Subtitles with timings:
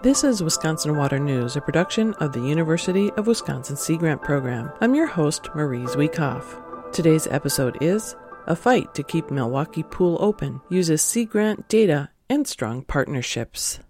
[0.00, 4.70] This is Wisconsin Water News, a production of the University of Wisconsin Sea Grant Program.
[4.80, 6.92] I'm your host, Marie Zhuikov.
[6.92, 8.14] Today's episode is
[8.46, 13.80] A Fight to Keep Milwaukee Pool Open uses Sea Grant data and strong partnerships.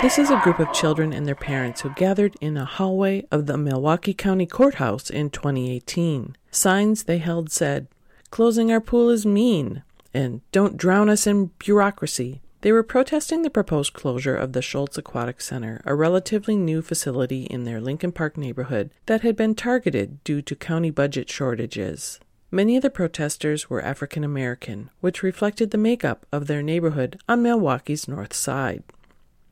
[0.00, 3.44] This is a group of children and their parents who gathered in a hallway of
[3.44, 6.36] the Milwaukee County Courthouse in 2018.
[6.50, 7.88] Signs they held said,
[8.32, 9.82] Closing our pool is mean,
[10.14, 12.40] and don't drown us in bureaucracy.
[12.62, 17.42] They were protesting the proposed closure of the Schultz Aquatic Center, a relatively new facility
[17.42, 22.20] in their Lincoln Park neighborhood that had been targeted due to county budget shortages.
[22.50, 27.42] Many of the protesters were African American, which reflected the makeup of their neighborhood on
[27.42, 28.82] Milwaukee's north side.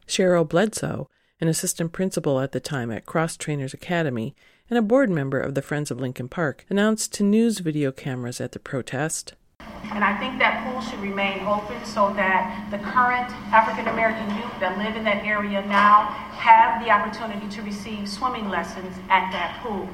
[0.06, 1.06] Cheryl Bledsoe,
[1.38, 4.34] an assistant principal at the time at Cross Trainers Academy,
[4.70, 8.40] and a board member of the Friends of Lincoln Park, announced to news video cameras
[8.40, 9.34] at the protest.
[9.92, 14.54] And I think that pool should remain open so that the current African American youth
[14.60, 16.04] that live in that area now
[16.38, 19.88] have the opportunity to receive swimming lessons at that pool.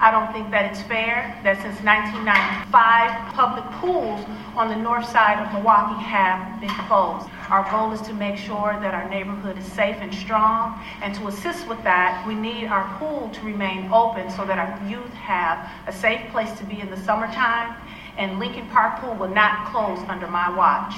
[0.00, 4.24] I don't think that it's fair that since 1995, public pools
[4.56, 7.28] on the north side of Milwaukee have been closed.
[7.52, 11.28] Our goal is to make sure that our neighborhood is safe and strong, and to
[11.28, 15.70] assist with that, we need our pool to remain open so that our youth have
[15.86, 17.76] a safe place to be in the summertime,
[18.16, 20.94] and Lincoln Park Pool will not close under my watch.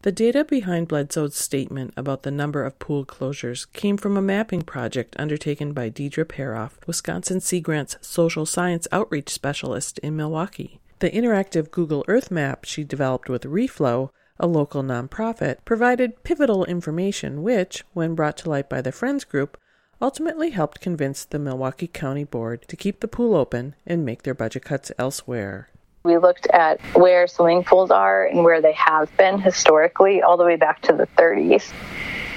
[0.00, 4.62] The data behind Bledsoe's statement about the number of pool closures came from a mapping
[4.62, 10.80] project undertaken by Deidre Peroff, Wisconsin Sea Grant's social science outreach specialist in Milwaukee.
[11.00, 17.42] The interactive Google Earth map she developed with Reflo, a local nonprofit, provided pivotal information
[17.42, 19.56] which, when brought to light by the Friends Group,
[20.02, 24.34] ultimately helped convince the Milwaukee County Board to keep the pool open and make their
[24.34, 25.68] budget cuts elsewhere.
[26.04, 30.44] We looked at where swimming pools are and where they have been historically, all the
[30.44, 31.72] way back to the 30s.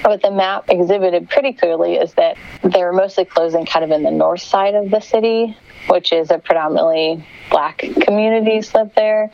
[0.02, 4.10] What the map exhibited pretty clearly is that they're mostly closing kind of in the
[4.10, 5.54] north side of the city,
[5.88, 9.30] which is a predominantly black communities live there.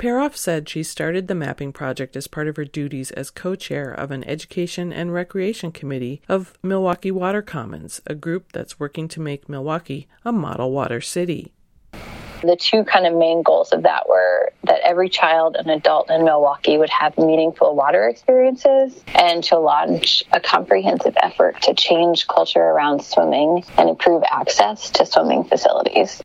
[0.00, 3.92] Peroff said she started the mapping project as part of her duties as co chair
[3.92, 9.20] of an education and recreation committee of Milwaukee Water Commons, a group that's working to
[9.20, 11.52] make Milwaukee a model water city.
[12.40, 16.24] The two kind of main goals of that were that every child and adult in
[16.24, 22.62] Milwaukee would have meaningful water experiences and to launch a comprehensive effort to change culture
[22.62, 26.22] around swimming and improve access to swimming facilities.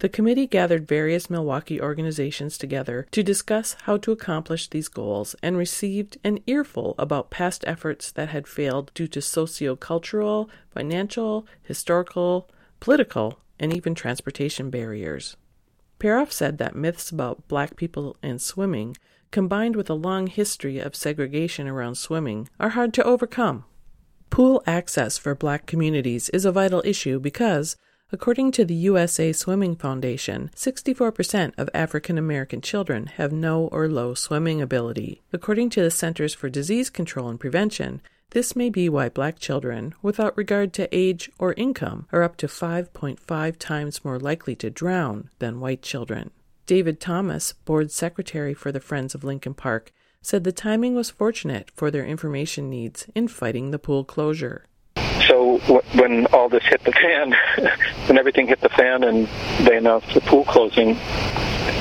[0.00, 5.58] The committee gathered various Milwaukee organizations together to discuss how to accomplish these goals and
[5.58, 12.48] received an earful about past efforts that had failed due to sociocultural, financial, historical,
[12.80, 15.36] political, and even transportation barriers.
[15.98, 18.96] Peroff said that myths about black people and swimming,
[19.30, 23.66] combined with a long history of segregation around swimming, are hard to overcome.
[24.30, 27.76] Pool access for black communities is a vital issue because,
[28.12, 34.14] according to the USA Swimming Foundation, 64% of African American children have no or low
[34.14, 35.22] swimming ability.
[35.32, 39.94] According to the Centers for Disease Control and Prevention, this may be why black children,
[40.02, 45.30] without regard to age or income, are up to 5.5 times more likely to drown
[45.40, 46.30] than white children.
[46.66, 49.92] David Thomas, board secretary for the Friends of Lincoln Park,
[50.22, 54.66] said the timing was fortunate for their information needs in fighting the pool closure.
[55.68, 57.36] When all this hit the fan,
[58.06, 59.28] when everything hit the fan and
[59.66, 60.94] they announced the pool closing,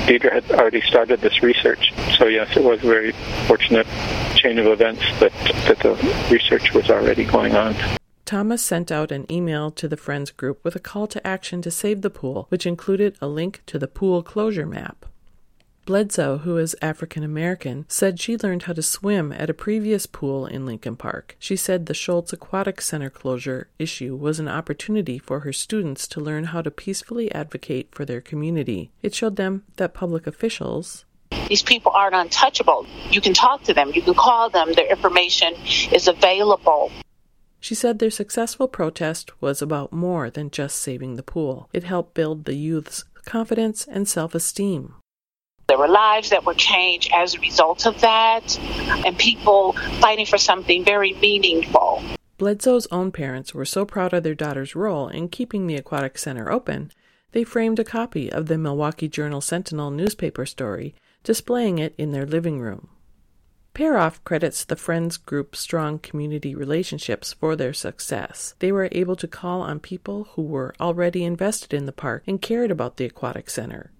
[0.05, 1.93] Deidre had already started this research.
[2.17, 3.11] So yes, it was a very
[3.47, 3.87] fortunate
[4.35, 5.33] chain of events that,
[5.67, 5.95] that the
[6.31, 7.75] research was already going on.
[8.25, 11.71] Thomas sent out an email to the Friends group with a call to action to
[11.71, 15.05] save the pool, which included a link to the pool closure map.
[15.89, 20.45] Bledsoe, who is African American, said she learned how to swim at a previous pool
[20.45, 21.35] in Lincoln Park.
[21.39, 26.19] She said the Schultz Aquatic Center closure issue was an opportunity for her students to
[26.19, 28.91] learn how to peacefully advocate for their community.
[29.01, 31.05] It showed them that public officials,
[31.47, 32.85] these people aren't untouchable.
[33.09, 35.55] You can talk to them, you can call them, their information
[35.91, 36.91] is available.
[37.59, 41.67] She said their successful protest was about more than just saving the pool.
[41.73, 44.93] It helped build the youth's confidence and self esteem.
[45.69, 48.57] There were lives that were changed as a result of that,
[49.05, 52.03] and people fighting for something very meaningful.
[52.39, 56.51] Bledsoe's own parents were so proud of their daughter's role in keeping the aquatic center
[56.51, 56.91] open,
[57.33, 62.25] they framed a copy of the Milwaukee Journal Sentinel newspaper story, displaying it in their
[62.25, 62.89] living room.
[63.75, 68.55] Peroff credits the Friends Group's strong community relationships for their success.
[68.57, 72.41] They were able to call on people who were already invested in the park and
[72.41, 73.91] cared about the aquatic center.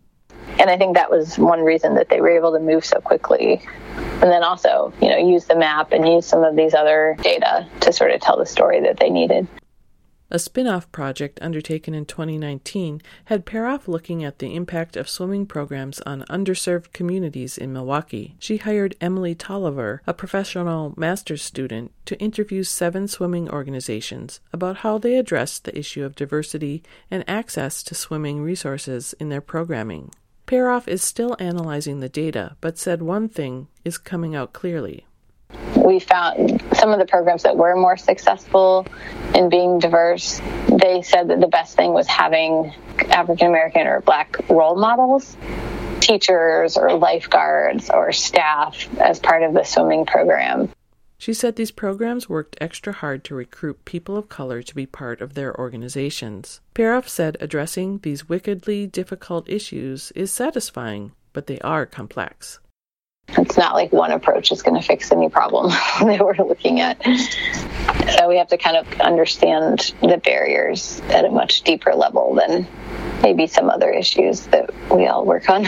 [0.60, 3.62] And I think that was one reason that they were able to move so quickly.
[3.96, 7.66] And then also, you know, use the map and use some of these other data
[7.80, 9.48] to sort of tell the story that they needed.
[10.32, 15.48] A spin off project undertaken in 2019 had Peroff looking at the impact of swimming
[15.48, 18.36] programs on underserved communities in Milwaukee.
[18.38, 25.00] She hired Emily Tolliver, a professional master's student, to interview seven swimming organizations about how
[25.00, 30.12] they address the issue of diversity and access to swimming resources in their programming.
[30.50, 35.06] Peroff is still analyzing the data, but said one thing is coming out clearly
[35.90, 38.86] we found some of the programs that were more successful
[39.34, 42.74] in being diverse, they said that the best thing was having
[43.10, 45.36] African American or Black role models,
[46.00, 50.70] teachers or lifeguards or staff as part of the swimming program.
[51.20, 55.22] She said these programs worked extra hard to recruit people of color to be part
[55.22, 56.62] of their organizations.
[56.74, 62.60] Peroff said addressing these wickedly difficult issues is satisfying, but they are complex
[63.38, 65.70] it's not like one approach is going to fix any problem
[66.02, 67.02] that we're looking at.
[68.18, 72.68] So we have to kind of understand the barriers at a much deeper level than
[73.22, 75.68] maybe some other issues that we all work on.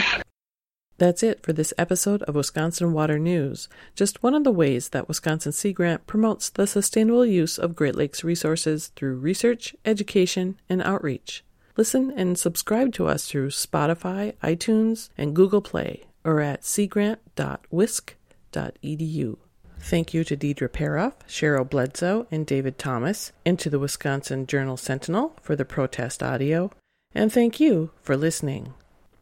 [1.02, 3.68] That's it for this episode of Wisconsin Water News.
[3.96, 7.96] Just one of the ways that Wisconsin Sea Grant promotes the sustainable use of Great
[7.96, 11.42] Lakes resources through research, education, and outreach.
[11.76, 19.36] Listen and subscribe to us through Spotify, iTunes, and Google Play or at seagrant.wisc.edu.
[19.80, 24.76] Thank you to Deidre Peroff, Cheryl Bledsoe, and David Thomas, and to the Wisconsin Journal
[24.76, 26.70] Sentinel for the protest audio.
[27.12, 28.74] And thank you for listening.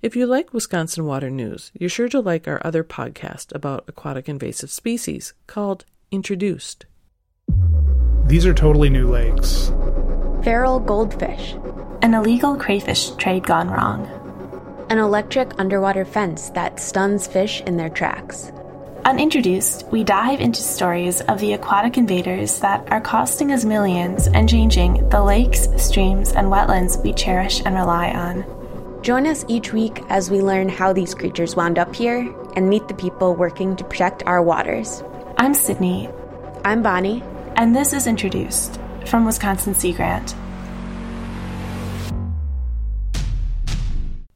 [0.02, 4.30] If you like Wisconsin Water News, you're sure to like our other podcast about aquatic
[4.30, 6.86] invasive species called Introduced.
[8.24, 9.70] These are totally new lakes.
[10.42, 11.54] Feral goldfish.
[12.00, 14.08] An illegal crayfish trade gone wrong
[14.88, 18.50] an electric underwater fence that stuns fish in their tracks.
[19.04, 24.48] Unintroduced, we dive into stories of the aquatic invaders that are costing us millions and
[24.48, 28.59] changing the lakes, streams, and wetlands we cherish and rely on.
[29.02, 32.18] Join us each week as we learn how these creatures wound up here
[32.54, 35.02] and meet the people working to protect our waters.
[35.38, 36.10] I'm Sydney.
[36.66, 37.22] I'm Bonnie.
[37.56, 40.34] And this is Introduced from Wisconsin Sea Grant.